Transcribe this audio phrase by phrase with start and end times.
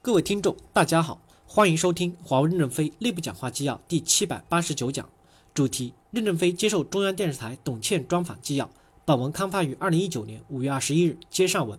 [0.00, 5.10] 各位听众，大家好，欢迎收听华为任正非内部讲话纪要第七百八十九讲，
[5.52, 8.70] 主题：任正非接受中央电视台董倩专访纪要。
[9.04, 11.18] 本文刊发于二零一九年五月二十一日。
[11.28, 11.76] 接上文，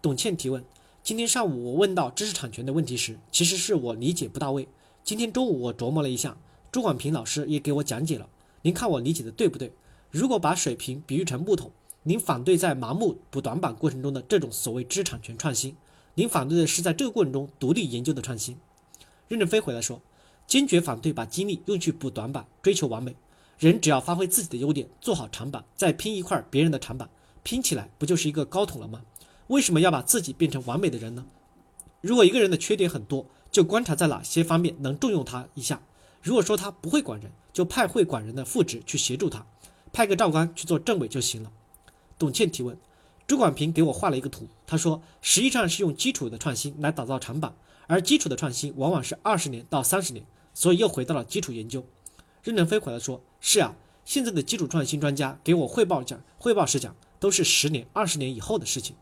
[0.00, 0.64] 董倩提问：
[1.02, 4.66] 今天上午我问到知识产权的问题时，其实是我理解不到位。
[5.04, 6.34] 今天中午我琢磨了一下，
[6.72, 8.26] 朱广平老师也给我讲解了，
[8.62, 9.70] 您看我理解的对不对？
[10.10, 11.70] 如果把水平比喻成木桶，
[12.04, 15.76] 您反对在盲目补短板过程中的这种所谓知识产权创新。
[16.14, 18.58] 您反对的是在这个过程中独立研究的创新。
[19.28, 20.02] 任正非回来说，
[20.46, 23.16] 坚决反对把精力用去补短板，追求完美。
[23.58, 27.08] 人只要发挥自己的优点，做好长板，再拼一块别人的长板，
[27.42, 29.02] 拼起来不就是一个高筒了吗？
[29.46, 31.24] 为什么要把自己变成完美的人呢？
[32.00, 35.80] 如果一个人的缺点很多，就观察在哪些方面能重用他一下。
[36.20, 39.46] 如果说他不会管人，就派会管人的副职去协助他，
[39.92, 41.50] 派个教官去做政委就行了。
[42.18, 42.76] 董倩提问。
[43.32, 47.54] 朱广平给我画了一个图，他说实际上是用基础的创新来打造长板，
[47.86, 50.22] 而基础的创新往往是二十年到三十年，
[50.52, 51.82] 所以又回到了基础研究。
[52.42, 58.94] 任正非回来说：“是啊，现在的基础创新专家给我汇报讲，汇报时讲都是十年、二十年以后的事情。”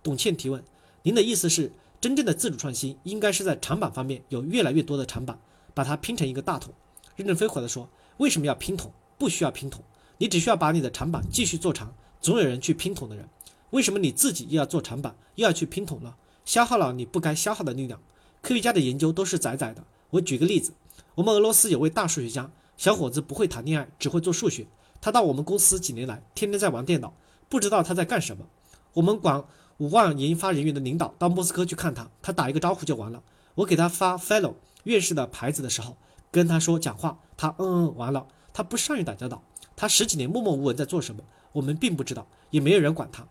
[0.00, 0.62] 董倩提问
[1.02, 5.40] ：“您的意思是，真正的自主创新应该是在长板方面有越来越多的长板，
[5.74, 6.72] 把它拼成一个大桶？”
[7.16, 8.92] 任正非回来说：“为什么要拼桶？
[9.18, 9.82] 不需要拼桶，
[10.18, 13.28] 你只需要把你的长板继续做长，总有人去拼桶的人。”
[13.70, 16.14] 为什么你自己又要做长板，又要去拼桶呢？
[16.44, 18.00] 消耗了你不该消耗的力量。
[18.40, 19.82] 科学家的研究都是窄窄的。
[20.10, 20.72] 我举个例子，
[21.16, 24.66] 我们俄罗斯有位大数学家，小伙子不会谈恋爱，只会做数学。
[25.00, 27.12] 他到我们公司几年来，天天在玩电脑，
[27.48, 28.46] 不知道他在干什么。
[28.92, 29.44] 我们管
[29.78, 33.22] 五万研发人员的领导到莫斯科去看他，他打一个招呼就完了。
[33.56, 35.96] 我给他发 fellow 院士的牌子的时候，
[36.30, 38.26] 跟他说讲话，他嗯嗯完了。
[38.52, 39.42] 他不善于打交道，
[39.74, 41.22] 他十几年默默无闻在做什么，
[41.52, 43.26] 我们并不知道，也没有人管他。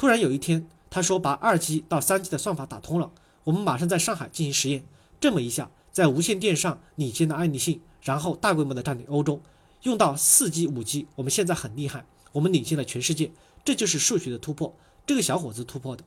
[0.00, 3.10] 突然有一天，他说把二 G 到三 G 的算法打通了，
[3.44, 4.82] 我们马上在上海进行实验。
[5.20, 9.42] 这么一下，在无线电上领先的爱立信，然后大规模的占领欧洲，
[9.82, 13.30] 用到四 G、五 G，我们现在很厉害，我们领先了全世界。
[13.62, 14.74] 这就是数学的突破，
[15.04, 16.02] 这个小伙子突破的。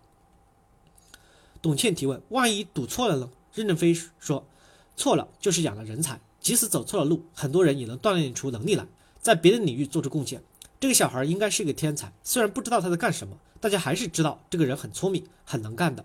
[1.61, 3.29] 董倩提问：万一赌错了呢？
[3.53, 4.47] 任正非说：
[4.97, 8.87] 错了就是养了人才，即使走错了路，很多人也能锻炼出能力来，
[9.21, 10.41] 在别的领域做出贡献。
[10.79, 16.03] 这个小孩应该是一个天才，虽然不知道他在干什么，大家还是知道这个人很聪明、很能干的。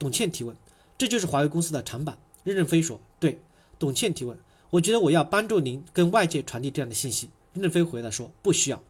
[0.00, 0.56] 董倩提问
[0.98, 3.38] ：“这就是华为公司的长板？”任正非说：“对。”
[3.78, 4.36] 董倩提问
[4.70, 8.82] ：“我觉得我要帮助您跟外界传递这样的信息。”任正非回答说：“不需要。”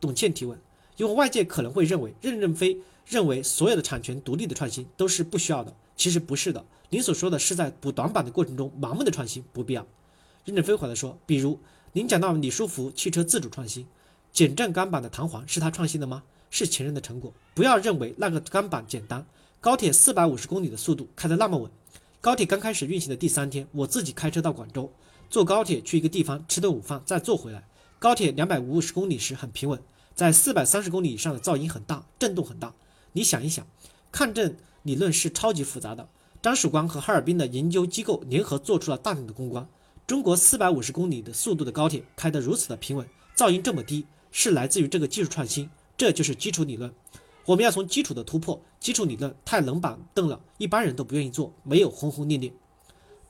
[0.00, 0.56] 董倩提问
[0.96, 6.64] ：“因为外界可能会认为任正非认为所有的产权独立的创新都是不需要的，其实不是的。
[6.90, 9.84] 您所说的是在补短板的过程中盲目的创新不必要。”
[10.46, 11.58] 任正非回答说：“比如
[11.94, 13.84] 您讲到李书福汽车自主创新。”
[14.32, 16.22] 减震钢板的弹簧是他创新的吗？
[16.50, 17.32] 是前人的成果。
[17.54, 19.24] 不要认为那个钢板简单。
[19.60, 21.68] 高铁四百五十公里的速度开得那么稳。
[22.20, 24.92] 高铁刚开始运行的第三天，我自己开车到广州，
[25.28, 27.66] 坐高铁去一个地方吃顿午饭，再坐回来。
[27.98, 29.80] 高铁两百五十公里时很平稳，
[30.14, 32.74] 在四百三十公里以上的噪音很大，震动很大。
[33.12, 33.66] 你想一想，
[34.12, 36.08] 抗震理论是超级复杂的。
[36.42, 39.66] 张曙光和哈尔滨的研究机构联合做出了大量的攻关。
[40.06, 43.04] 中国四百五十公里的速度的高铁开得如此的平稳，
[43.36, 44.06] 噪音这么低。
[44.30, 46.92] 是来自于这个技术创新，这就是基础理论。
[47.46, 52.52] 我们要从基础的突破，基础理论太冷板凳了，一般人都不愿意做，没有轰轰烈烈。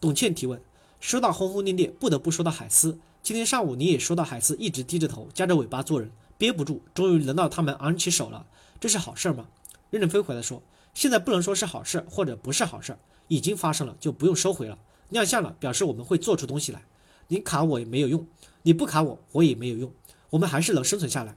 [0.01, 0.61] 董倩提问：
[1.01, 2.99] 说到轰轰烈烈，不得不说到海思。
[3.23, 8.47] 今天上午你也说到海思一直低着头，夹着尾巴做人，憋不住，终于轮到他们昂起手了，
[8.81, 9.47] 这是好事吗？
[9.91, 10.63] 任正非回来说：
[10.95, 12.97] 现在不能说是好事或者不是好事，
[13.29, 14.79] 已经发生了就不用收回了。
[15.11, 16.83] 亮相了，表示我们会做出东西来。
[17.29, 18.27] 你卡我也没有用，
[18.63, 19.93] 你不卡我，我也没有用。
[20.31, 21.37] 我们还是能生存下来。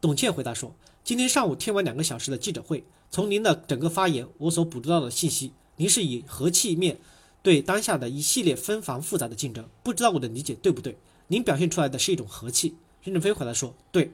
[0.00, 0.74] 董倩回答说
[1.04, 6.98] ：“今天上午听完两个小时的记者会，从您的整个发言，我所捕捉到的信息，您是以和气面
[7.42, 10.96] 对当下的一系列纷繁复杂的竞争，不知道我的理解对不对？
[11.28, 12.74] 您表现出来的是一种和气。”
[13.04, 14.10] 任正非回答说：“对。”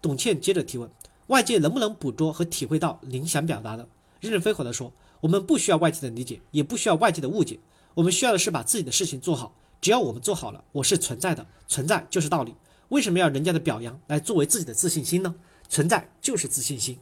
[0.00, 0.90] 董倩接着提问
[1.28, 3.86] ：“外界能不能捕捉和体会到您想表达的？”
[4.20, 7.58] 任正非回答说：“我们不需要外界的理解，也不需要外界的误解，
[7.92, 9.54] 我们需要的是把自己的事情做好。
[9.82, 12.54] 只要我们做好了，我是存在的，存在就是道理。”
[12.90, 15.34] 为什么要人家的表扬来作为自己的自信心呢？
[15.68, 16.98] 存在就是自信心。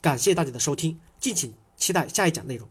[0.00, 2.68] 感谢大家的收听，敬请期待下一讲内容。